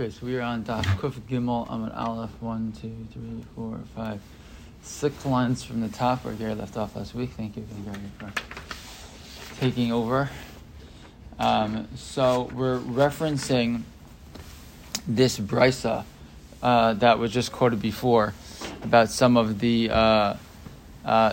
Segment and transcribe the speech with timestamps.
[0.00, 2.30] Okay, so we are on Daf Kuf Gimel Amud Aleph.
[2.38, 4.20] One, two, three, four, five,
[4.80, 7.30] six lines from the top where Gary left off last week.
[7.30, 8.32] Thank you, Gary, for
[9.58, 10.30] taking over.
[11.40, 13.82] Um, so we're referencing
[15.08, 16.04] this brisa
[16.62, 18.34] uh, that was just quoted before
[18.84, 20.36] about some of the uh,
[21.04, 21.32] uh,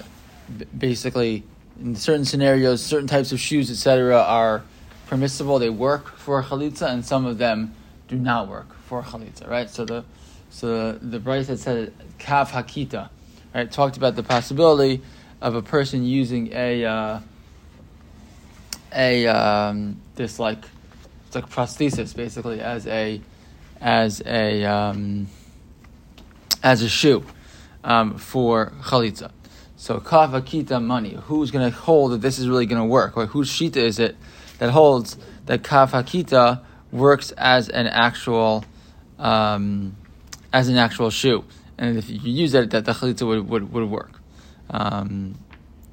[0.75, 1.43] basically
[1.79, 4.63] in certain scenarios, certain types of shoes, etc., are
[5.05, 5.59] permissible.
[5.59, 7.75] They work for chalitza, and some of them
[8.07, 9.70] do not work for chalitza, right?
[9.70, 10.05] So the
[10.49, 13.09] so the, Brisa had said kav hakita,
[13.53, 13.70] right?
[13.71, 15.02] Talked about the possibility
[15.41, 17.20] of a person using a uh,
[18.94, 20.63] a um, this like
[21.25, 23.21] it's like prosthesis basically as a
[23.81, 25.27] as a um,
[26.63, 27.25] as a shoe
[27.83, 29.31] um, for chalitza.
[29.77, 31.17] So kav hakita money.
[31.25, 33.17] Who's going to hold that this is really going to work?
[33.17, 34.16] Or whose shita is it
[34.59, 36.61] that holds that kav hakita
[36.95, 38.63] works as an actual
[39.20, 39.95] um,
[40.53, 41.44] as an actual shoe,
[41.78, 44.22] and if you use it, that the chalitza would, would, would work.
[44.69, 45.38] Um,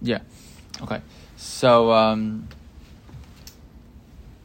[0.01, 0.21] yeah.
[0.81, 1.01] Okay.
[1.37, 2.49] So um,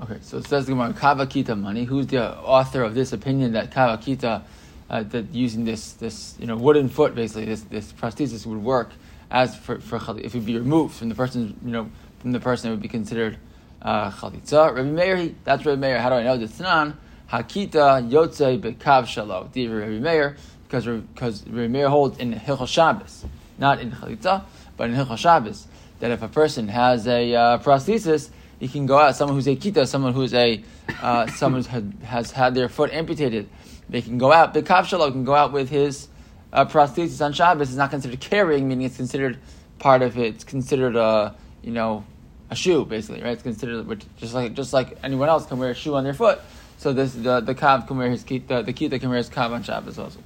[0.01, 0.17] okay.
[0.21, 1.85] So it says the Gemara Kavakita money.
[1.85, 4.43] Who's the author of this opinion that Kavakita
[4.89, 8.91] uh, that using this this you know wooden foot basically this this prosthesis would work
[9.29, 12.39] as for for if it would be removed from the person you know from the
[12.39, 13.37] person it would be considered
[13.81, 14.73] uh, chalitza.
[14.75, 15.99] Rabbi Meir, that's Rabbi Meir.
[15.99, 16.57] How do I know this?
[16.57, 16.95] Tanan
[17.31, 19.43] hakita yotze bekav shalo.
[19.43, 23.25] Rabbi Meir, because because Rabbi Meir holds in Hilchos Shabbos,
[23.57, 24.43] not in chalitza,
[24.75, 25.67] but in Hilchos Shabbos,
[25.99, 29.15] that if a person has a uh, prosthesis, he can go out.
[29.15, 30.63] Someone who's a kita, someone who's a
[31.01, 33.49] uh, someone who has had their foot amputated,
[33.89, 34.53] they can go out.
[34.53, 36.07] Bekav shalo can go out with his
[36.53, 37.69] uh, prosthesis on Shabbos.
[37.69, 39.37] It's not considered carrying, meaning it's considered
[39.79, 40.35] part of it.
[40.35, 42.05] It's considered a uh, you know
[42.49, 43.33] a shoe, basically, right?
[43.33, 46.39] It's considered just like just like anyone else can wear a shoe on their foot.
[46.77, 49.51] So this the the kav can wear his the the kita can wear his kav
[49.51, 50.19] on Shabbos also.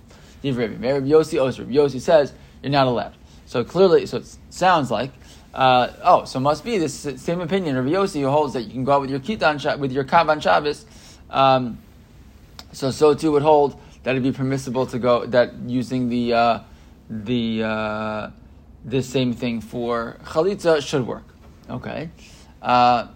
[0.44, 1.38] Rabbi Yossi.
[1.72, 3.14] Yossi says you're not allowed.
[3.46, 5.12] So clearly, so it sounds like.
[5.54, 7.76] Uh, oh, so must be this same opinion.
[7.76, 10.30] Rabbi Yossi holds that you can go out with your kita on with your kav
[10.30, 10.86] on Shabbos.
[11.30, 11.78] Um,
[12.72, 16.60] so so too would hold that it'd be permissible to go that using the uh,
[17.10, 18.30] the uh,
[18.86, 21.26] this same thing for chalitza should work.
[21.72, 22.10] Okay.
[22.62, 23.08] Uh,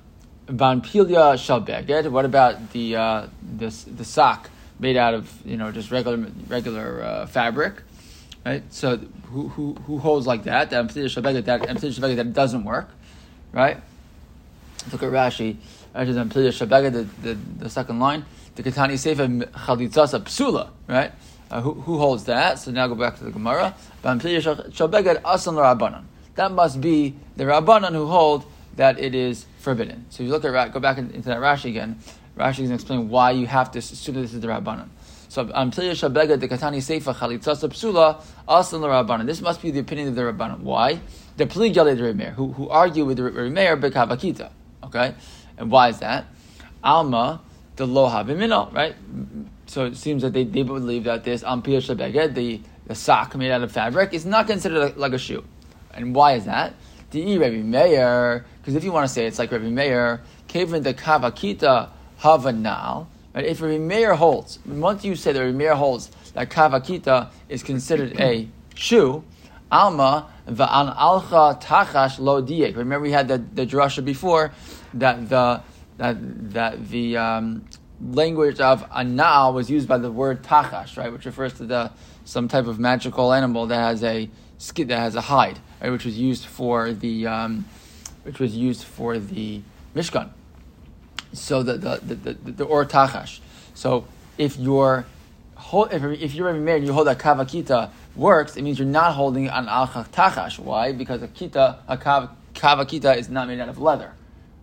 [0.47, 2.09] Van Pilia Shalbeged.
[2.09, 3.27] What about the uh,
[3.57, 4.49] the the sock
[4.79, 6.17] made out of you know just regular
[6.47, 7.81] regular uh, fabric,
[8.45, 8.63] right?
[8.71, 10.69] So who, who, who holds like that?
[10.69, 12.89] That Shalbeged that Shalbeged that doesn't work,
[13.51, 13.77] right?
[14.91, 15.57] Look at Rashi.
[15.93, 18.25] Rashi Shalbeged the, the the second line.
[18.55, 21.11] The Katani Sefer Chalitzasa Psula, right?
[21.51, 22.57] Uh, who, who holds that?
[22.57, 23.75] So now go back to the Gemara.
[24.01, 26.05] Van Pilia Shalbeged Asan Rabbanan
[26.35, 30.05] that must be the Rabbanan who hold that it is forbidden.
[30.09, 31.99] So if you look at go back into that Rashi again.
[32.37, 34.89] Rashi is going to explain why you have to assume that this is the Rabbanan.
[35.29, 39.25] So um, on Shabega the Katani Seifa Chalitzasa Psula Asan the Rabbanan.
[39.25, 40.59] This must be the opinion of the Rabbanan.
[40.59, 40.99] Why?
[41.37, 44.49] The Pligale the Remeir, who who argue with the Remeir Bekavakita.
[44.83, 45.15] Okay,
[45.57, 46.25] and why is that?
[46.83, 47.41] Alma
[47.75, 48.95] the Loha Bimino, right?
[49.65, 53.35] So it seems that they, they believe that this um, Ampir Shabeged, the the sock
[53.35, 55.43] made out of fabric, is not considered like a shoe.
[55.95, 56.73] And why is that?
[57.11, 60.93] The Rabbi Meir, because if you want to say it's like Rabbi Meir, Kevin the
[60.93, 61.89] Kavakita
[62.21, 63.45] Havanal, right?
[63.45, 68.19] If Rabbi Meir holds, once you say that Rabbi Meir holds that Kavakita is considered
[68.19, 69.23] a shoe,
[69.71, 72.75] Alma va'an alcha tachash lo diek.
[72.75, 74.51] Remember we had the, the drasha before
[74.93, 75.61] that the
[75.97, 77.65] that that the um,
[78.01, 81.91] language of anal was used by the word tachash, right, which refers to the
[82.25, 86.05] some type of magical animal that has a skin that has a hide right, which
[86.05, 87.65] was used for the um,
[88.23, 89.61] which was used for the
[89.95, 90.29] Mishkan.
[91.33, 93.39] So the the the, the, or tachash.
[93.73, 94.05] So
[94.37, 95.05] if you're
[95.57, 99.47] if, if you're married and you hold that kavakita works, it means you're not holding
[99.47, 100.59] an al tachash.
[100.59, 100.91] Why?
[100.91, 104.13] Because a kita, a kav, kavakita is not made out of leather,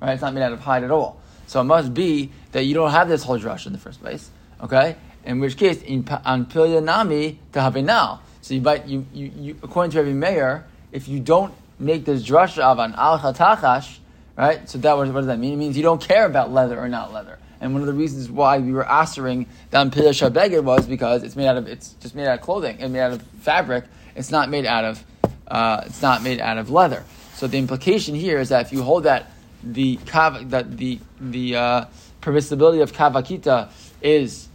[0.01, 0.13] right?
[0.13, 1.21] It's not made out of hide at all.
[1.47, 4.31] So it must be that you don't have this whole drush in the first place.
[4.63, 8.21] Okay, in which case, in on pilya nami to now.
[8.43, 12.23] So you, but you, you, you according to Rabbi Meir, if you don't make this
[12.23, 13.99] drasha of an al chatachash,
[14.37, 14.69] right?
[14.69, 15.55] So that what, what does that mean?
[15.55, 17.39] It means you don't care about leather or not leather.
[17.61, 21.37] And one of the reasons why we were answering the Ampilah Shabeged was because it's
[21.37, 23.85] made out of it's just made out of clothing and made out of fabric.
[24.17, 25.05] It's not made out of
[25.47, 27.05] uh, it's not made out of leather.
[27.35, 29.31] So the implication here is that if you hold that
[29.63, 31.85] the kav, that the the uh,
[32.21, 34.49] permissibility of kavakita is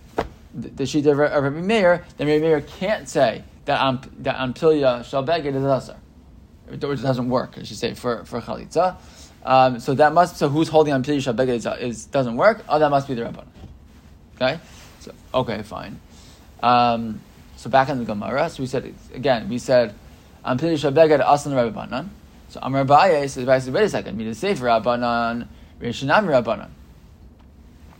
[0.54, 4.54] the, the sheet of Rabbi Meir, then Rabbi Meir can't say that um, that on
[4.54, 5.98] Ampilah Shabeged is asar
[6.72, 8.98] it doesn't work, I should say, for, for chalitza.
[9.44, 12.64] Um, so that must, so who's holding on Pili Shabeged is, is, doesn't work?
[12.68, 13.48] Oh, that must be the Rabbanan.
[14.36, 14.60] Okay?
[15.00, 16.00] So, okay, fine.
[16.62, 17.22] Um,
[17.56, 19.96] so back in the Gemara, so we said again, we said
[20.44, 22.10] on Am Pili Shabeged Asan Rabbanan.
[22.50, 25.48] So Amar Abaye says, wait a second, mean the Sefer Rabbanan,
[25.80, 26.70] Rishanam Rabbanan.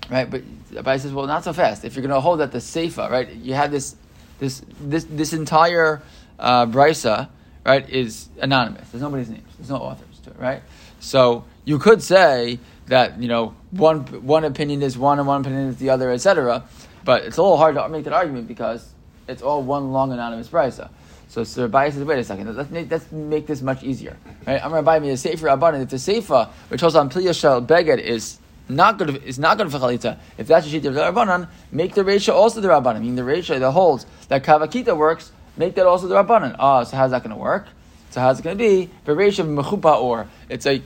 [0.10, 0.42] Right, but
[0.72, 1.86] Abaye says, well, not so fast.
[1.86, 3.96] If you're going to hold that the Sefer, right, you have this,
[4.40, 6.02] this, this, this entire
[6.40, 7.30] uh, brisa,
[7.66, 8.90] right, is anonymous.
[8.90, 9.52] There's nobody's names.
[9.58, 10.62] There's no authors to it, right?
[11.00, 15.68] So you could say that you know one one opinion is one and one opinion
[15.68, 16.64] is the other, etc.
[17.04, 18.90] But it's a little hard to make that argument because
[19.28, 20.90] it's all one long anonymous brisa.
[21.30, 24.16] So Sir Abaye says, wait a second, let's make, let's make this much easier.
[24.46, 24.64] Right?
[24.64, 25.84] I'm going to buy me a sefer abundant.
[25.84, 28.40] If the sefer which holds on Pliya Shel Beged is
[28.70, 30.18] not good is not good for chalitza.
[30.38, 32.96] If that's the sheet of the rabbanan, make the ratio also the rabbanan.
[32.96, 36.56] I mean the ratio that holds that kavakita works, make that also the rabbanan.
[36.60, 37.68] Ah, so how's that going to work?
[38.12, 38.90] So how's it going to be?
[39.06, 40.82] The ratio of mechupa or it's a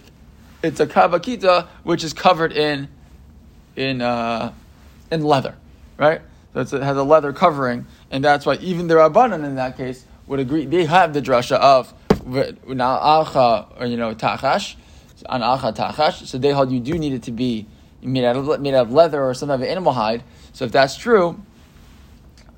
[0.64, 2.88] it's a kavakita which is covered in
[3.76, 4.54] in uh,
[5.12, 5.56] in leather,
[5.98, 6.22] right?
[6.54, 10.06] So it has a leather covering, and that's why even the rabbanan in that case
[10.28, 10.66] would agree.
[10.66, 14.76] They have the drasha of na'acha or you know tachash
[15.30, 16.26] an acha tachash.
[16.26, 17.68] So they hold you do need it to be
[18.02, 20.24] made out of made out of leather or some type of animal hide.
[20.54, 21.42] So if that's true,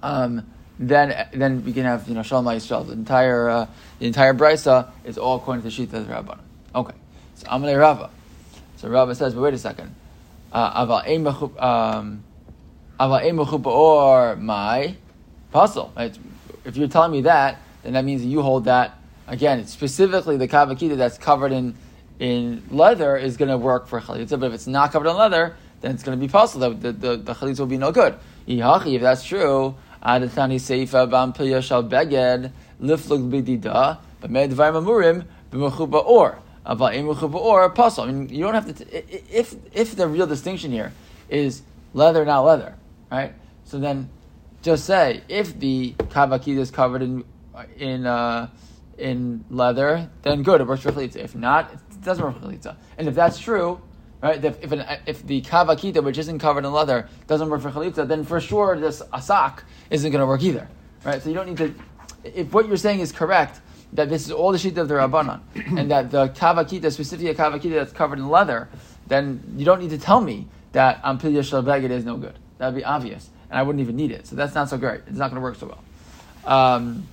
[0.02, 0.46] um,
[0.80, 2.86] then then we can have you know shalom yisrael.
[2.86, 3.68] The entire uh,
[4.00, 6.40] the entire brisa is all according to the shita of the rabbanon.
[6.76, 6.96] Okay,
[7.36, 8.10] so Amalei Rava.
[8.78, 9.96] So Rava says, but wait a second.
[10.52, 12.24] Uh, aval um,
[13.00, 14.96] aval or my
[15.52, 15.94] puzzle.
[16.66, 19.60] If you're telling me that, then that means you hold that again.
[19.60, 21.76] It's Specifically, the kavakita that's covered in
[22.24, 25.58] in leather is going to work for chalitza, but if it's not covered in leather,
[25.82, 28.16] then it's going to be possible that the, the, the chalitza will be no good.
[28.48, 32.50] If that's true, adatani seifa bam shal beged
[32.82, 38.06] liflug bidida b'med mamurim b'mechuba or or a puzzle.
[38.06, 39.38] I mean, you don't have to.
[39.38, 40.94] if if the real distinction here
[41.28, 41.62] is
[41.94, 42.76] leather, not leather,
[43.12, 43.34] right?
[43.66, 44.10] So then,
[44.62, 47.26] just say if the kavakita is covered in
[47.78, 48.48] in uh,
[48.98, 51.18] in leather, then good, it works for chalitza.
[51.18, 51.70] If not,
[52.04, 52.76] it doesn't work for chalitza.
[52.98, 53.82] And if that's true,
[54.22, 57.72] right, if, if, an, if the kavakita, which isn't covered in leather, doesn't work for
[57.72, 60.68] chalitza, then for sure this asak isn't going to work either,
[61.06, 61.22] right?
[61.22, 61.74] So you don't need to.
[62.24, 63.62] If what you're saying is correct,
[63.94, 65.40] that this is all the sheet of the rabbanon,
[65.80, 68.68] and that the kavakita, specifically a kavakita that's covered in leather,
[69.08, 72.38] then you don't need to tell me that ampilya shalbeged is no good.
[72.58, 74.28] That would be obvious, and I wouldn't even need it.
[74.28, 75.02] So that's not so great.
[75.08, 76.54] It's not going to work so well.
[76.54, 77.08] Um,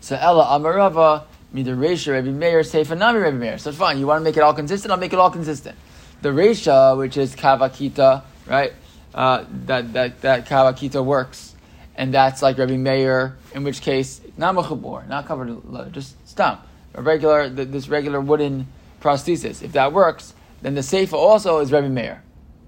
[0.00, 3.58] so Ella Amarava, Mida Resha, Rabbi Meir, Seifa Nami, Rabbi Meir.
[3.58, 3.98] So it's fine.
[3.98, 4.92] You want to make it all consistent?
[4.92, 5.76] I'll make it all consistent.
[6.20, 8.72] The Resha, which is Kavakita, right?
[9.14, 11.54] Uh, that, that, that Kavakita works.
[11.96, 16.60] And that's like Rabbi Meir, in which case, not mechabor, not covered leather, just stump.
[16.94, 18.68] A regular, this regular wooden
[19.00, 19.62] prosthesis.
[19.62, 22.22] If that works, then the Seifa also is Rabbi Meir,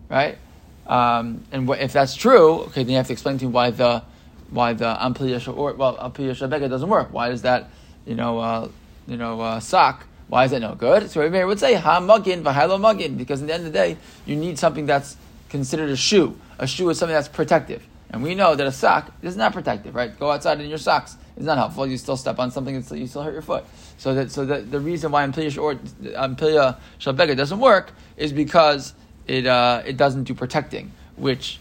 [0.09, 0.39] right?
[0.87, 4.03] Um, and if that's true, okay, then you have to explain to me why the
[4.51, 7.13] why the Ampli or well Ampli Bega doesn't work.
[7.13, 7.71] Why is that
[8.11, 8.69] you know uh,
[9.07, 10.05] you know uh, sock?
[10.27, 11.11] Why is that no good?
[11.11, 13.97] So Rava would say ha mugin v'halo mugin because in the end of the day
[14.27, 15.17] you need something that's
[15.49, 16.37] considered a shoe.
[16.59, 19.95] A shoe is something that's protective, and we know that a sock is not protective.
[19.95, 20.19] Right?
[20.19, 21.87] Go outside in your socks is not helpful.
[21.87, 23.65] You still step on something and you still hurt your foot.
[23.97, 28.95] So that so that the reason why Ampli or Ampli Shabega doesn't work is because
[29.29, 31.61] it uh, it doesn't do protecting, which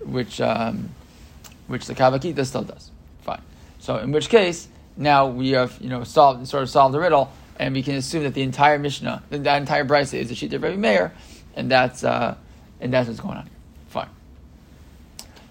[0.00, 0.88] which um,
[1.66, 2.90] which the Kavakita still does.
[3.20, 3.42] Fine.
[3.80, 7.32] So in which case, now we have you know solved sort of solved the riddle,
[7.58, 10.62] and we can assume that the entire Mishnah, that entire Brisa is a sheet of
[10.62, 11.12] Rabbi Meir,
[11.54, 12.36] and that's uh,
[12.80, 13.50] and that's what's going on.
[13.88, 14.08] Fine.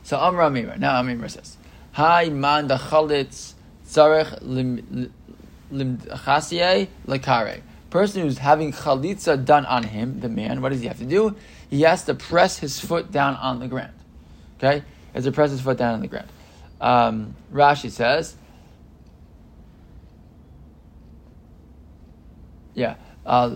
[0.03, 0.77] So Amr Amemar.
[0.77, 1.57] Now Amemar says,
[1.93, 3.53] Hi man the chalitz
[3.87, 4.41] tzarech
[5.71, 7.61] limchasiye lekare.
[7.89, 11.35] Person who's having chalitza done on him, the man, what does he have to do?
[11.69, 13.93] He has to press his foot down on the ground.
[14.57, 14.83] Okay?
[15.13, 16.27] as he presses his foot down on the ground.
[16.81, 18.35] Um, Rashi says,
[22.79, 23.49] yeah, The uh,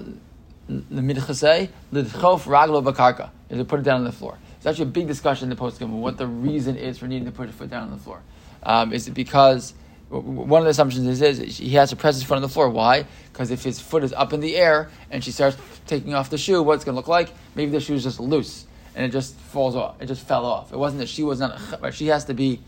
[1.93, 4.37] lidchof raglo bakarka is to put it down on the floor.
[4.57, 7.31] It's actually a big discussion in the post what the reason is for needing to
[7.31, 8.21] put your foot down on the floor.
[8.61, 9.73] Um, is it because
[10.09, 12.69] one of the assumptions is, is he has to press his foot on the floor.
[12.69, 13.05] Why?
[13.31, 16.37] Because if his foot is up in the air and she starts taking off the
[16.37, 17.29] shoe, what's going to look like?
[17.55, 18.65] Maybe the shoe is just loose
[18.95, 20.01] and it just falls off.
[20.01, 20.71] It just fell off.
[20.71, 21.59] It wasn't that she was not.
[21.93, 22.59] She has to be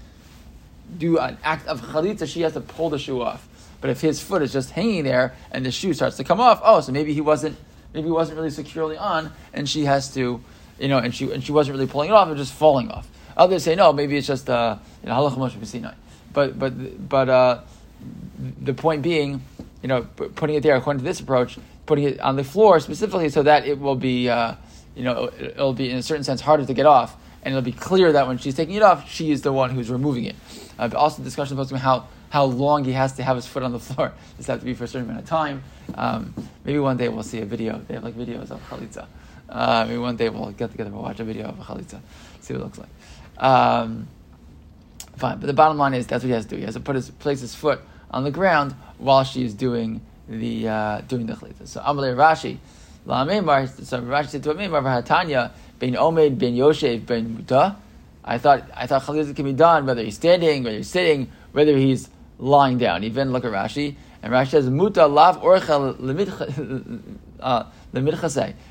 [0.97, 2.27] do an act of chalitza.
[2.27, 3.47] She has to pull the shoe off.
[3.81, 6.61] But if his foot is just hanging there and the shoe starts to come off,
[6.63, 7.57] oh, so maybe he wasn't.
[7.93, 10.41] Maybe he wasn't really securely on, and she has to,
[10.79, 12.27] you know, and she and she wasn't really pulling it off.
[12.27, 13.07] Was just falling off.
[13.37, 15.93] Others say no, maybe it's just uh, you know halacha
[16.33, 17.61] But but but uh,
[18.61, 19.41] the point being,
[19.81, 23.29] you know, putting it there according to this approach, putting it on the floor specifically
[23.29, 24.29] so that it will be.
[24.29, 24.55] Uh,
[24.95, 27.71] you know, it'll be in a certain sense harder to get off, and it'll be
[27.71, 30.35] clear that when she's taking it off, she is the one who's removing it.
[30.77, 33.71] Uh, but also discussion about how how long he has to have his foot on
[33.71, 34.11] the floor.
[34.37, 35.63] Does have to be for a certain amount of time?
[35.93, 36.33] Um,
[36.65, 37.79] maybe one day we'll see a video.
[37.87, 39.05] They have like videos of chalitza.
[39.47, 42.01] Uh, maybe one day we'll get together and watch a video of a chalitza,
[42.41, 42.89] see what it looks like.
[43.37, 44.07] Um,
[45.17, 46.55] fine, but the bottom line is that's what he has to do.
[46.57, 50.67] He has to put his place his foot on the ground while she's doing the
[50.67, 51.67] uh, doing the chalitza.
[51.67, 52.57] So Amalei Rashi,
[53.05, 53.67] La Meimar.
[53.85, 57.77] So Rashi said to Meimar Hatanya Ben Omed Ben Yoshev Ben Muta.
[58.23, 61.77] I thought I thought chalitza can be done whether he's standing, whether he's sitting, whether
[61.77, 62.09] he's
[62.39, 63.03] lying down.
[63.03, 67.03] Even look at Rashi, and Rashi says muta lav orcha lemidchase.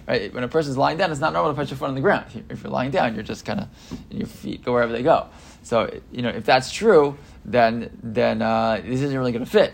[0.09, 2.01] Right, when a person's lying down, it's not normal to put your foot on the
[2.01, 2.27] ground.
[2.51, 3.69] If you're lying down, you're just kind of
[4.11, 5.29] your feet go wherever they go.
[5.63, 9.73] So you know if that's true, then then uh, this isn't really going to fit.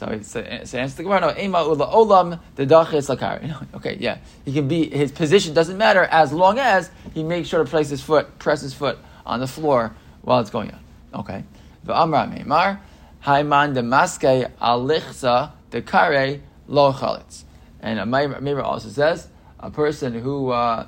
[0.00, 1.20] So so answer the Gemara.
[1.20, 3.66] No, ema ula olam the dachis lakar.
[3.74, 4.16] Okay, yeah,
[4.46, 7.90] he can be his position doesn't matter as long as he makes sure to place
[7.90, 10.80] his foot, press his foot on the floor while it's going on.
[11.20, 11.44] Okay,
[11.84, 12.80] the amra meimar
[13.26, 17.44] Haiman de maske alichsa de kare lo chalitz.
[17.80, 19.28] And a Meir also says
[19.58, 20.86] a person who uh,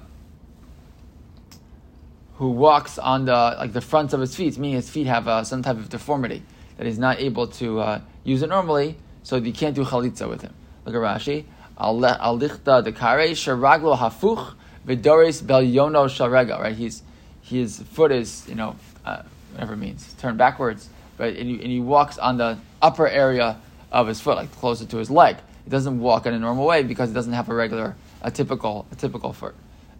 [2.36, 5.44] who walks on the like the fronts of his feet, meaning his feet have uh,
[5.44, 6.42] some type of deformity
[6.78, 10.42] that he's not able to uh, use it normally, so you can't do chalitza with
[10.42, 10.54] him.
[10.84, 11.44] Look at Rashi.
[11.78, 14.54] Alichta de kare sharaglo hafuch
[14.86, 16.60] vidoris belyono sharega.
[16.60, 17.02] Right, he's
[17.40, 20.88] his foot is you know uh, whatever it means turned backwards
[21.22, 21.36] right?
[21.36, 23.58] And he, and he walks on the upper area
[23.90, 25.36] of his foot, like closer to his leg.
[25.64, 28.86] He doesn't walk in a normal way because he doesn't have a regular, a typical,
[28.90, 29.54] a typical foot.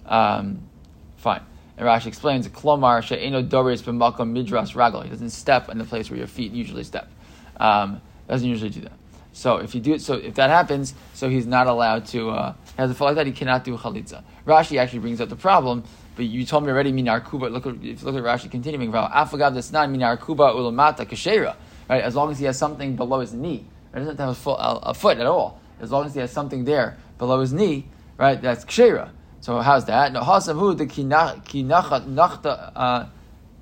[0.06, 0.60] Um,
[1.18, 1.42] fine.
[1.76, 5.04] And Rashi explains, Klomar she'eno doris b'makom midras ragel.
[5.04, 7.08] He doesn't step in the place where your feet usually step.
[7.58, 8.00] Um,
[8.32, 8.92] doesn't usually do that.
[9.32, 12.30] So if you do it, so if that happens, so he's not allowed to.
[12.30, 14.22] Uh, has a foot like that, he cannot do chalitza.
[14.46, 15.84] Rashi actually brings up the problem
[16.14, 17.46] but you told me already minar kuba.
[17.46, 18.92] Look at if you look at Rashi continuing.
[18.92, 21.56] Afagav that's not minar kuba ulamata kashera.
[21.88, 24.58] Right, as long as he has something below his knee, he doesn't have a foot,
[24.58, 25.60] a, a, foot at all.
[25.80, 27.86] As long as he has something there below his knee,
[28.16, 29.10] right, that's kashera.
[29.40, 30.12] So how's that?
[30.12, 33.06] No hasamu the nachta uh,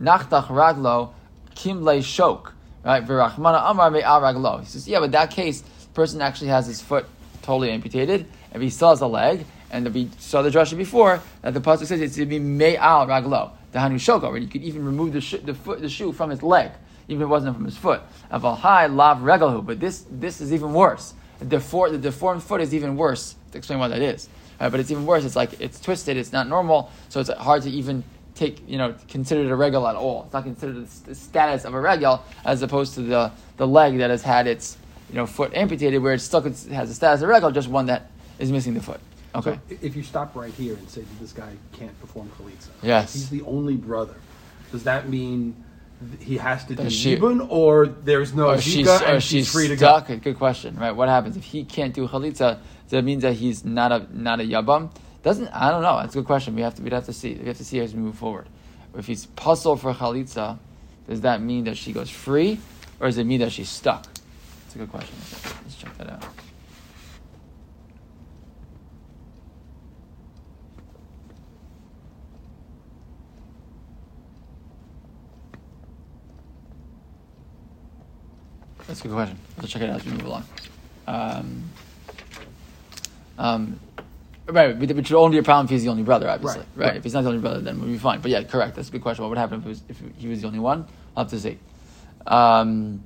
[0.00, 1.12] nachtach raglo
[1.54, 2.52] kimle shok.
[2.82, 4.60] Right, v'rachmana amar.
[4.60, 7.06] He says, yeah, but that case, the person actually has his foot
[7.42, 11.22] totally amputated, and he still has a leg, and if we saw the drasha before
[11.42, 14.62] that the pasuk says it's to be me'al raglo, the hanu shoko, where you could
[14.62, 16.70] even remove the, sh- the, foot, the shoe from his leg,
[17.08, 18.02] even if it wasn't from his foot.
[18.32, 21.14] Aval high lav regalhu, but this this is even worse.
[21.38, 23.36] The, defor- the deformed foot is even worse.
[23.52, 24.28] To explain what that is,
[24.60, 25.24] right, but it's even worse.
[25.24, 26.16] It's like it's twisted.
[26.16, 28.04] It's not normal, so it's hard to even
[28.40, 30.24] take you know consider it a regal at all.
[30.24, 34.10] It's not considered the status of a regal as opposed to the the leg that
[34.10, 34.78] has had its
[35.10, 37.86] you know foot amputated, where it still has the status of a regal, just one
[37.86, 39.00] that is missing the foot.
[39.34, 39.60] Okay.
[39.68, 43.12] So if you stop right here and say that this guy can't perform chalitza, yes,
[43.12, 44.16] he's the only brother.
[44.72, 45.54] Does that mean
[46.18, 49.52] he has to do she, or there's no oh, or she's, and oh, or she's
[49.52, 50.08] free to stuck?
[50.08, 50.16] go?
[50.16, 50.92] Good question, right?
[50.92, 52.58] What happens if he can't do chalitza?
[52.88, 54.90] That means that he's not a not a yabam.
[55.22, 55.98] Doesn't I don't know.
[55.98, 56.54] That's a good question.
[56.54, 57.34] We have to we'd have to see.
[57.34, 58.48] We have to see as we move forward.
[58.96, 60.58] If he's puzzled for chalitza,
[61.08, 62.58] does that mean that she goes free,
[62.98, 64.04] or does it mean that she's stuck?
[64.04, 65.14] That's a good question.
[65.62, 66.24] Let's check that out.
[78.86, 79.38] That's a good question.
[79.58, 80.44] Let's check it out as we move along.
[81.06, 81.70] Um,
[83.38, 83.80] um,
[84.46, 86.60] right, which would only be a problem if he's the only brother, obviously.
[86.60, 86.68] Right.
[86.76, 86.86] right.
[86.88, 86.96] right.
[86.96, 88.20] If he's not the only brother, then we'll be fine.
[88.20, 88.76] But yeah, correct.
[88.76, 89.22] That's a good question.
[89.22, 90.86] What would happen if, was, if he was the only one?
[91.16, 91.58] I'll have to see.
[92.26, 93.04] Um,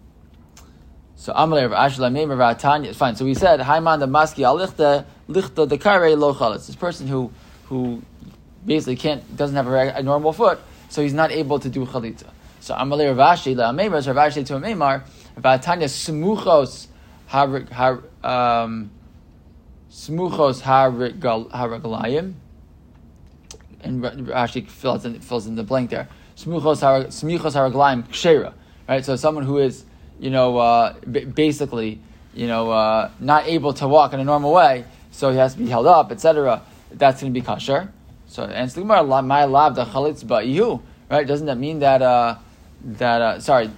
[1.17, 2.93] so Amalei Rav Ashla Meimer Tanya.
[2.93, 3.17] Fine.
[3.17, 7.31] So we said Haiman the Maski Alichta Lichta the Kare Lo It's this person who
[7.67, 8.03] who
[8.67, 12.29] basically can't doesn't have a, a, normal foot, so he's not able to do chalitza.
[12.61, 15.05] So Amalei Ravashi La Meimer Ravashi to a Meimar
[15.39, 16.89] Vatanya smuchos
[17.27, 18.91] har um,
[19.95, 22.35] smuchos haragalayim,
[23.81, 26.09] and Rashi fills in, fills in the blank there.
[26.37, 28.53] Smuchos haragalayim kshera.
[28.89, 29.85] Right, so someone who is
[30.19, 32.01] you know uh, basically
[32.35, 35.61] you know uh, not able to walk in a normal way, so he has to
[35.61, 36.63] be held up, etc.
[36.91, 37.91] That's going to be kasher.
[38.27, 41.27] So and Sligmar my lab the chalitz you right?
[41.27, 42.37] Doesn't that mean that uh,
[42.85, 43.71] that uh, sorry?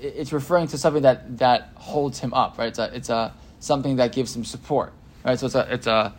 [0.00, 2.66] It's referring to something that, that holds him up, right?
[2.68, 4.92] It's a, it's a something that gives him support,
[5.24, 5.38] right?
[5.38, 6.14] So it's a, it's a,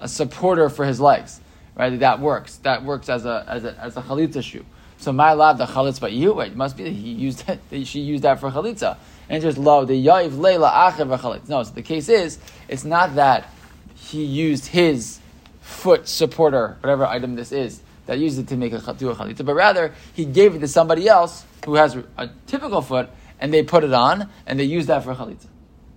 [0.00, 1.40] a supporter for his legs,
[1.76, 1.98] right?
[1.98, 2.56] That works.
[2.58, 4.64] That works as a, as a, as a chalitza shoe.
[4.98, 7.86] So my lab the chalitz, but you, it must be that he used that, that
[7.86, 8.96] she used that for chalitza.
[9.28, 11.48] And just lo, the ya'iv leila achev chalitz.
[11.48, 12.38] No, so the case is,
[12.68, 13.48] it's not that
[13.94, 15.20] he used his
[15.60, 19.44] foot supporter, whatever item this is, that used it to make a do a chalitza,
[19.44, 23.62] but rather he gave it to somebody else who has a typical foot, and they
[23.62, 25.46] put it on and they use that for chalitza,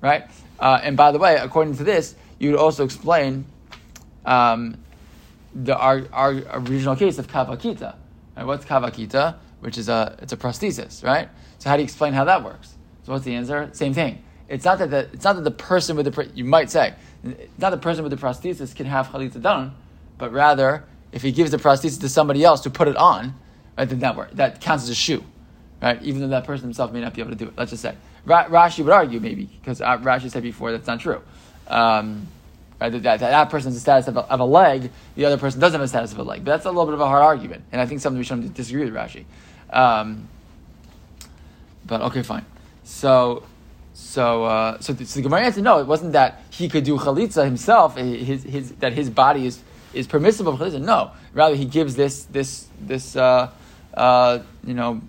[0.01, 0.25] right?
[0.59, 3.45] Uh, and by the way, according to this, you would also explain
[4.25, 4.75] um,
[5.53, 7.95] the our, our original case of kavakita.
[8.36, 8.45] Right?
[8.45, 9.36] What's kavakita?
[9.60, 11.29] Which is a it's a prosthesis, right?
[11.60, 12.74] So how do you explain how that works?
[13.03, 13.69] So what's the answer?
[13.74, 14.24] Same thing.
[14.50, 17.60] It's not that the, it's not that the person with the you might say it's
[17.60, 19.75] not the person with the prosthesis can have chalitza done,
[20.17, 23.36] but rather if he gives the prosthesis to somebody else to put it on,
[23.77, 25.24] right, then that work, that counts as a shoe,
[25.79, 26.01] right?
[26.01, 27.53] Even though that person himself may not be able to do it.
[27.55, 27.95] Let's just say
[28.25, 31.21] Rashi would argue maybe because uh, Rashi said before that's not true.
[31.71, 32.27] Um,
[32.81, 35.37] right, that, that, that person has a status of a, of a, leg, the other
[35.37, 36.43] person doesn't have a status of a leg.
[36.43, 38.53] But that's a little bit of a hard argument, and I think something we shouldn't
[38.53, 39.23] disagree with Rashi.
[39.71, 40.27] Um,
[41.85, 42.45] but okay, fine.
[42.83, 43.43] So,
[43.93, 45.79] so, uh, so, the, so the Gemara answered no.
[45.79, 47.95] It wasn't that he could do chalitza himself.
[47.95, 49.61] His, his, that his body is
[49.93, 50.81] is permissible for chalitza.
[50.81, 53.49] No, rather he gives this this this uh,
[53.93, 55.01] uh, you know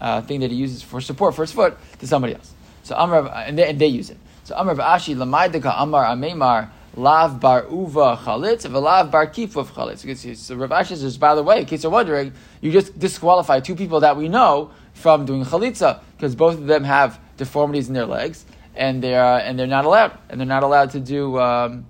[0.00, 2.52] uh, thing that he uses for support for his foot to somebody else.
[2.82, 4.18] So Amar and they, and they use it.
[4.48, 10.36] So Amar Ashi lamaydeka Amar Amemar lav bar uva chalitz v'lav bar kifuf chalitz.
[10.38, 13.76] So Rav Ashi says, by the way, in case you're wondering, you just disqualify two
[13.76, 18.06] people that we know from doing chalitza because both of them have deformities in their
[18.06, 21.38] legs and they're and they're not allowed and they're not allowed to do.
[21.38, 21.84] Um,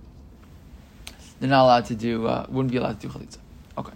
[1.39, 3.39] they're not allowed to do, uh, wouldn't be allowed to do chalitza.
[3.79, 3.95] Okay,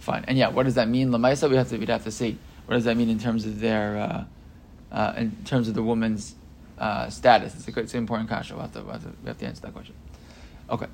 [0.00, 0.24] fine.
[0.26, 1.10] And yeah, what does that mean?
[1.10, 2.38] Lamaisa, we have to, we'd have to see.
[2.66, 4.24] What does that mean in terms of their, uh,
[4.90, 6.34] uh, in terms of the woman's
[6.78, 7.54] uh, status?
[7.54, 8.56] It's, a, it's an important question.
[8.56, 8.82] We'll have, to,
[9.22, 9.94] we have to answer that question.
[10.70, 10.86] Okay.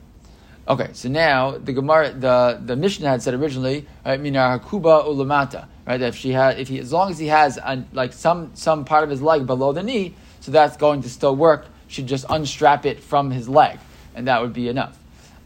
[0.68, 5.66] Okay, so now the Gemara, the, the Mishnah had said originally, right, minar hakuba ulamata,
[5.86, 6.00] right?
[6.00, 9.02] If she had, if he, as long as he has uh, like some some part
[9.02, 11.66] of his leg below the knee, so that's going to still work.
[11.88, 13.80] Should just unstrap it from his leg,
[14.14, 14.96] and that would be enough.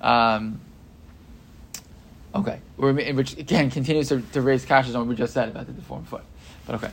[0.03, 0.61] Um,
[2.35, 5.73] okay, which again continues to, to raise kashas on what we just said about the
[5.73, 6.25] deformed foot.
[6.67, 6.91] But okay,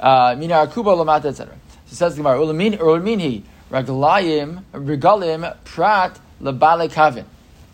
[0.00, 1.54] uh, mina akuba lamata etc.
[1.86, 7.24] So says the Gemara ulaminhi raglayim regalim prat labale kavin.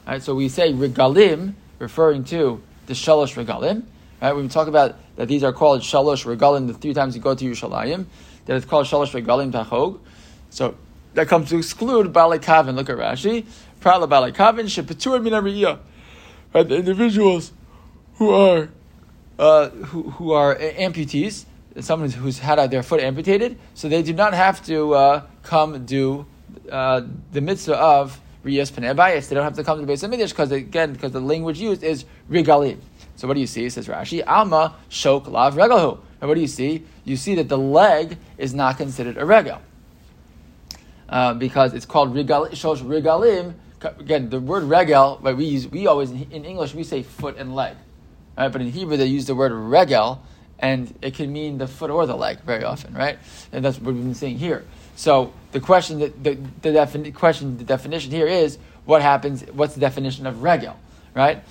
[0.06, 3.84] Right, so we say regalim referring to the shalosh regalim.
[4.20, 7.22] Right, when we talk about that these are called shalosh regalim, the three times you
[7.22, 8.06] go to Yerushalayim,
[8.46, 10.00] that it's called shalosh regalim tachog.
[10.50, 10.76] So
[11.14, 12.74] that comes to exclude bale kavin.
[12.74, 13.46] Look at Rashi.
[13.80, 15.78] Prat labale kavin shepetur min
[16.52, 17.52] Right, the individuals
[18.14, 18.68] who are
[19.40, 21.46] uh, who, who are amputees,
[21.78, 26.26] someone who's had their foot amputated, so they do not have to uh, come do
[26.70, 27.02] uh,
[27.32, 29.28] the mitzvah of riyas panebayis.
[29.28, 31.60] They don't have to come to the base of midrash because again, because the language
[31.60, 32.78] used is regalim.
[33.16, 33.66] So what do you see?
[33.66, 36.00] It says Rashi, Alma shok lav regalhu.
[36.20, 36.84] And what do you see?
[37.04, 39.60] You see that the leg is not considered a regal.
[41.08, 43.54] Uh, because it's called shosh regalim.
[43.82, 47.54] Again, the word regal, right, we use, we always, in English, we say foot and
[47.54, 47.76] leg.
[48.36, 48.48] Right?
[48.48, 50.22] But in Hebrew, they use the word regal,
[50.60, 53.18] and it can mean the foot or the leg very often, right?
[53.52, 54.64] And that's what we've been seeing here.
[54.94, 59.42] So the question, the, the, the defini- question, the definition here is what happens?
[59.52, 60.76] What's the definition of regal,
[61.14, 61.42] right?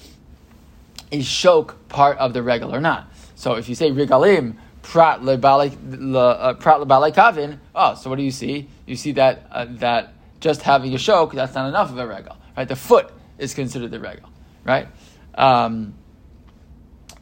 [1.11, 3.07] Is shok part of the regal or not?
[3.35, 5.73] So if you say regalim prat lebalei
[6.15, 8.67] uh, kavin, oh, so what do you see?
[8.85, 12.37] You see that uh, that just having a shok that's not enough of a regal,
[12.55, 12.67] right?
[12.67, 14.29] The foot is considered the regal,
[14.63, 14.87] right?
[15.33, 15.95] Um,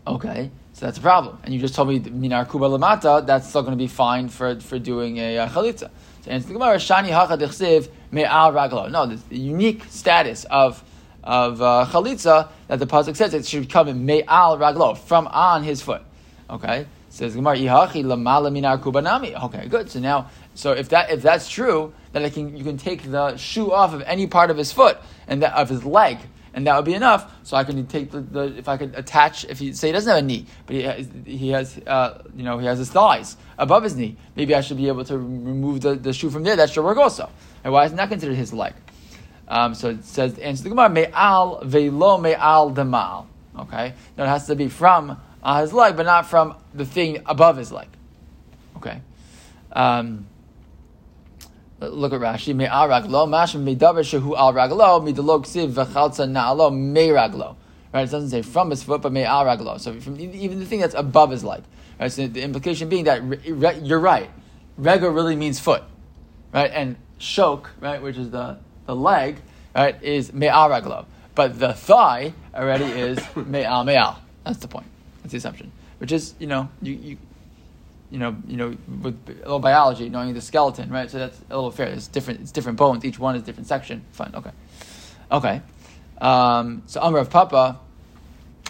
[0.06, 0.52] okay.
[0.77, 1.39] So that's a problem.
[1.43, 4.59] And you just told me minar kuba lamata, that's still going to be fine for,
[4.59, 5.89] for doing a uh, chalitza.
[6.21, 8.91] So answer the Gemara, shani hacha dechsiv me'al raglo.
[8.91, 10.83] No, the unique status of
[11.23, 15.63] of uh, chalitza that the pasuk says it should come in me'al raglo from on
[15.63, 16.03] his foot.
[16.47, 19.33] Okay, says Gemara ihachi lamala minar kubanami.
[19.45, 19.89] Okay, good.
[19.89, 23.35] So now, so if that if that's true, then I can you can take the
[23.35, 26.19] shoe off of any part of his foot and that, of his leg
[26.53, 27.31] and that would be enough.
[27.43, 30.10] So I can take the, the if I could attach if he say he doesn't
[30.10, 33.38] have a knee, but he has, he has uh, you know he has his thighs
[33.57, 34.17] above his knee.
[34.36, 36.55] Maybe I should be able to remove the, the shoe from there.
[36.55, 37.29] That should work also.
[37.63, 38.73] And why isn't that considered his leg?
[39.47, 43.27] Um, so it says answer the Gemara me'al ve'lo me'al demal.
[43.57, 47.23] Okay, now it has to be from uh, his leg, but not from the thing
[47.25, 47.88] above his leg.
[48.75, 49.01] Okay.
[49.71, 50.27] Um,
[51.79, 52.55] Look at Rashi.
[52.55, 57.55] Me al raglo, mashim medavar shehu al raglo, midalo ksiv v'chalza na'alo me raglo.
[57.93, 58.01] Right?
[58.07, 59.79] It doesn't say from his foot, but me al raglo.
[59.79, 61.63] So from even the thing that's above his leg.
[61.99, 62.11] Right?
[62.11, 63.39] So the implication being that re,
[63.83, 64.29] you're right.
[64.79, 65.83] Rego really means foot,
[66.53, 66.69] right?
[66.71, 69.37] And shok, right, which is the, the leg,
[69.75, 71.05] right, is me al raglo.
[71.33, 74.21] But the thigh already is me al me al.
[74.43, 74.87] That's the point.
[75.21, 75.71] That's the assumption.
[75.99, 77.17] Which is, you know, you, you
[78.09, 81.09] you know, you know, with a little biology, knowing the skeleton, right?
[81.11, 81.87] So that's a little fair.
[81.87, 82.41] It's different.
[82.41, 83.03] It's different bones.
[83.03, 84.05] Each one is different section.
[84.11, 84.31] Fine.
[84.35, 84.51] Okay.
[85.31, 85.61] Okay.
[86.19, 87.79] Um, so Amr of Papa,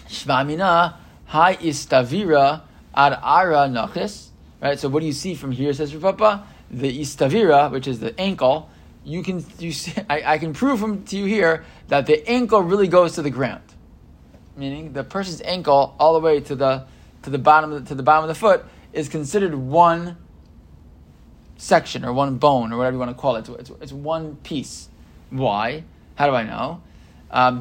[0.08, 0.94] Shvamina
[1.26, 2.62] hi istavira
[2.94, 4.28] ad ara nachis.
[4.60, 4.78] Right.
[4.78, 5.72] So what do you see from here?
[5.72, 8.68] Says Papa, the istavira, which is the ankle.
[9.04, 12.60] You can you see, I, I can prove from to you here that the ankle
[12.60, 13.62] really goes to the ground,
[14.56, 16.86] meaning the person's ankle all the way to the
[17.22, 20.16] to the bottom to the bottom of the foot is considered one
[21.56, 23.48] section or one bone or whatever you want to call it.
[23.48, 24.88] It's, it's one piece.
[25.30, 25.84] Why?
[26.14, 26.82] How do I know?
[27.30, 27.60] Um,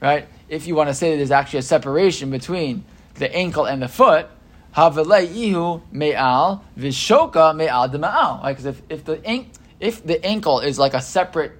[0.00, 0.28] right?
[0.48, 2.84] If you want to say that there's actually a separation between
[3.14, 4.28] the ankle and the foot,
[4.76, 8.40] me'al vishoka me'al.
[8.44, 9.46] Because if, if, the
[9.80, 11.52] if the ankle is like a separate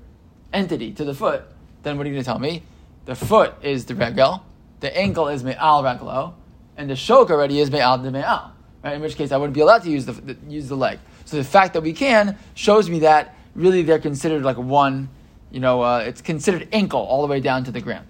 [0.52, 1.44] entity to the foot,
[1.82, 2.62] then what are you going to tell me?
[3.04, 4.44] The foot is the regel,
[4.80, 6.34] the ankle is me'al reglo,
[6.76, 8.50] and the shoka already is me'al deme'al.
[8.82, 8.94] Right?
[8.94, 10.98] In which case, I wouldn't be allowed to use the, the, use the leg.
[11.24, 15.08] So the fact that we can shows me that really they're considered like one,
[15.50, 18.06] you know, uh, it's considered ankle all the way down to the ground.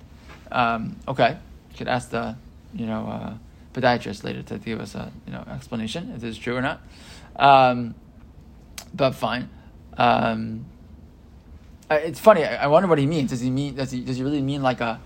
[0.51, 1.39] Um, okay,
[1.71, 2.37] you could ask the,
[2.75, 3.35] you know, uh,
[3.75, 6.81] podiatrist later to give us a, you know, explanation if this is true or not.
[7.37, 7.95] Um,
[8.95, 9.49] but fine.
[9.97, 10.67] Um,
[11.91, 12.45] it's funny.
[12.45, 13.31] I, wonder what he means.
[13.31, 13.75] Does he mean?
[13.75, 14.01] Does he?
[14.01, 15.01] Does he really mean like a?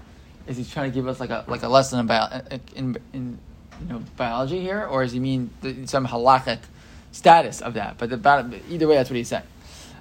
[0.46, 3.38] Is he trying to give us like a like a lesson about in in
[3.80, 6.58] you know biology here, or does he mean the, some halachic
[7.12, 7.98] status of that?
[7.98, 9.44] But the, either way, that's what he said.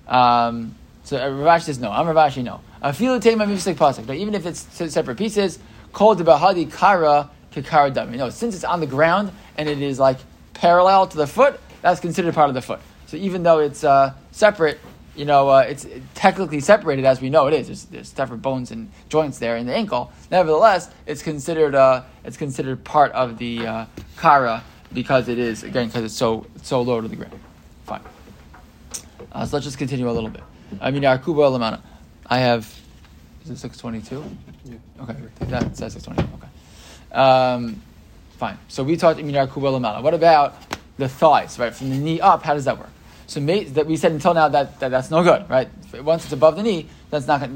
[0.08, 1.92] Um, so uh, Rav Ashi says no.
[1.92, 2.62] I'm Rav Ashi no.
[2.82, 4.14] Afilu tema mifsek pasuk.
[4.16, 4.62] Even if it's
[4.92, 5.60] separate pieces,
[5.94, 8.12] called the bahadi kara kikara dam.
[8.12, 10.18] You know, since it's on the ground and it is like
[10.54, 12.80] parallel to the foot, that's considered part of the foot.
[13.08, 14.80] So even though it's uh, separate,
[15.16, 17.68] you know, uh, it's technically separated as we know it is.
[17.68, 20.12] There's, there's, separate bones and joints there in the ankle.
[20.30, 23.86] Nevertheless, it's considered uh, it's considered part of the uh,
[24.18, 27.40] kara because it is again because it's so so low to the ground.
[27.86, 28.02] Fine.
[29.32, 30.44] Uh, so let's just continue a little bit.
[30.82, 31.82] I mean, Arkuba Lamana.
[32.28, 32.74] I have.
[33.44, 34.24] Is it six twenty two?
[34.66, 34.76] Yeah.
[35.02, 36.24] Okay, that says six twenty.
[36.24, 37.18] Okay.
[37.18, 37.82] Um,
[38.38, 38.58] fine.
[38.68, 40.02] So we talked Minar Kuba Lamana.
[40.02, 40.56] What about
[40.98, 41.58] the thighs?
[41.60, 42.44] Right, from the knee up.
[42.44, 42.90] How does that work?
[43.28, 45.68] So that we said until now that, that that's no good, right?
[46.02, 47.50] Once it's above the knee, that's not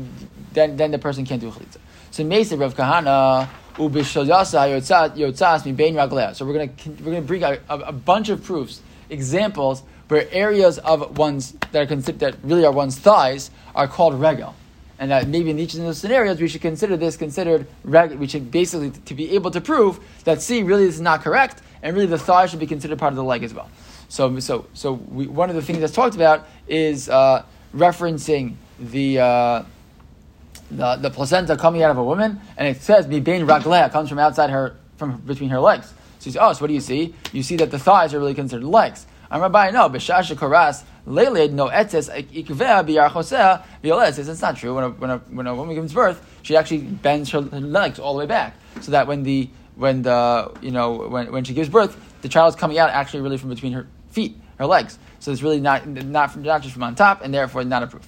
[0.54, 1.78] then then the person can't do chalitza.
[2.12, 3.48] So Mesa Rav Kahana.
[3.80, 4.00] So we're
[6.54, 10.80] going to we're going to bring a, a, a, bunch of proofs, examples where areas
[10.80, 14.54] of one's that are considered that really are one's thighs are called regel,
[14.98, 18.12] and that maybe in each of those scenarios we should consider this considered reg.
[18.16, 21.62] We should basically to be able to prove that see really this is not correct,
[21.82, 23.70] and really the thigh should be considered part of the leg as well.
[24.10, 27.44] So, so, so we, one of the things that's talked about is uh,
[27.76, 29.64] referencing the, uh,
[30.72, 34.20] the the placenta coming out of a woman, and it says "mibein raglea" comes from
[34.20, 35.94] outside her, from between her legs.
[36.20, 37.16] So you say, oh, so what do you see?
[37.32, 39.06] You see that the thighs are really considered legs.
[39.32, 44.28] I'm Rabbi, no, b'shasha koras leiled no etzes ikvea biyarchosea violeses.
[44.28, 44.76] It's not true.
[44.76, 48.14] When a, when, a, when a woman gives birth, she actually bends her legs all
[48.14, 51.70] the way back, so that when the when the you know when, when she gives
[51.70, 54.98] birth, the child is coming out actually really from between her feet, her legs.
[55.20, 57.88] So it's really not not, from, not just from on top, and therefore not a
[57.88, 58.08] proof.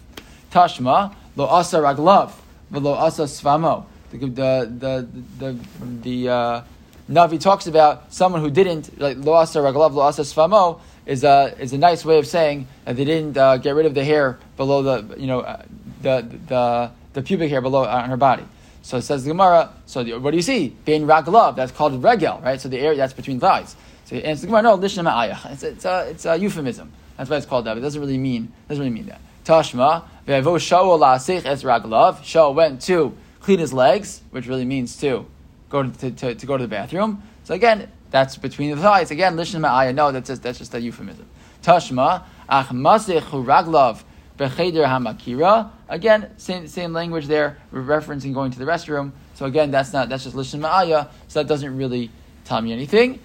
[0.52, 2.32] Tashma lo asa raglav
[2.72, 3.86] lo asa svamo.
[4.12, 5.08] The the the
[5.40, 5.58] the,
[6.02, 6.64] the uh,
[7.10, 11.56] Navi talks about someone who didn't like lo asa raglav lo asa svamo is a
[11.60, 14.40] is a nice way of saying that they didn't uh, get rid of the hair
[14.58, 15.64] below the you know uh,
[16.02, 18.44] the the the pubic hair below on her body.
[18.84, 19.74] So it says the Gemara.
[19.86, 20.70] So the, what do you see?
[20.86, 21.56] Bein raglav.
[21.56, 22.60] That's called regel, right?
[22.60, 23.76] So the area that's between thighs.
[24.12, 25.54] So the no, ma'ayach.
[25.54, 26.91] It's, it's, a, it's a euphemism.
[27.15, 27.78] That's why it's called that.
[27.78, 29.21] It doesn't really mean doesn't really mean that.
[29.45, 32.17] Tashma ve'avo shaul es raglav.
[32.17, 35.26] Shaul went to clean his legs, which really means to
[35.69, 37.24] go to, to, to, go to the bathroom.
[37.45, 39.12] So again, that's between the thighs.
[39.12, 39.95] Again, lishna ma'ayah.
[39.95, 41.26] No, that's just, that's just a euphemism.
[41.63, 44.04] Tashma ach masich raglav
[44.38, 45.71] hamakira.
[45.88, 49.13] Again, same, same language there, referencing going to the restroom.
[49.36, 51.10] So again, that's not that's just lishna ma'ayah.
[51.30, 52.12] So that doesn't really
[52.43, 53.21] tell me anything.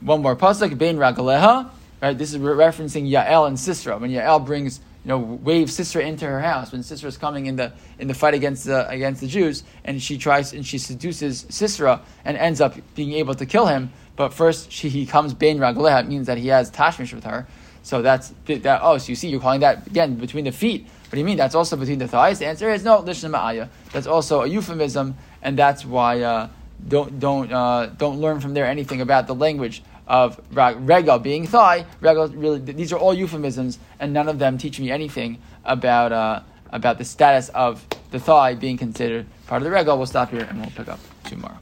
[0.00, 1.70] One more pasuk, bein ragaleha.
[2.00, 4.00] Right, this is referencing Yael and Sisra.
[4.00, 7.56] When Yael brings, you know, waves Sisra into her house when Sisra is coming in
[7.56, 11.44] the in the fight against the against the Jews, and she tries and she seduces
[11.44, 13.92] Sisra and ends up being able to kill him.
[14.16, 16.00] But first, she, he comes bein ragaleha.
[16.00, 17.46] It means that he has tashmish with her.
[17.82, 18.80] So that's that.
[18.82, 20.84] Oh, so you see, you're calling that again between the feet.
[20.84, 21.36] What do you mean?
[21.36, 22.38] That's also between the thighs.
[22.38, 23.02] The answer is no.
[23.02, 23.68] Lishna ma'aya.
[23.92, 26.48] That's also a euphemism, and that's why uh,
[26.88, 31.86] don't don't uh, don't learn from there anything about the language of regal being thigh.
[32.00, 36.40] Regal really these are all euphemisms, and none of them teach me anything about uh,
[36.70, 39.96] about the status of the thigh being considered part of the regal.
[39.96, 41.58] We'll stop here and we'll pick up tomorrow.